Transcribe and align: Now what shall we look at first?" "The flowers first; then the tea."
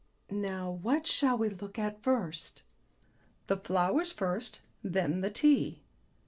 Now 0.31 0.71
what 0.81 1.05
shall 1.05 1.37
we 1.37 1.49
look 1.49 1.77
at 1.77 2.01
first?" 2.01 2.63
"The 3.45 3.57
flowers 3.57 4.11
first; 4.11 4.63
then 4.81 5.21
the 5.21 5.29
tea." 5.29 5.83